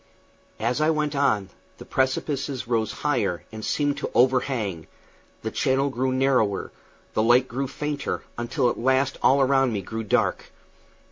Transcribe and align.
As 0.59 0.81
I 0.81 0.89
went 0.89 1.15
on, 1.15 1.51
the 1.77 1.85
precipices 1.85 2.67
rose 2.67 2.91
higher 3.05 3.43
and 3.51 3.63
seemed 3.63 3.97
to 3.99 4.09
overhang, 4.15 4.87
the 5.43 5.51
channel 5.51 5.91
grew 5.91 6.11
narrower, 6.11 6.71
the 7.13 7.21
light 7.21 7.47
grew 7.47 7.67
fainter, 7.67 8.23
until 8.35 8.67
at 8.71 8.79
last 8.79 9.19
all 9.21 9.41
around 9.41 9.71
me 9.73 9.83
grew 9.83 10.03
dark. 10.03 10.45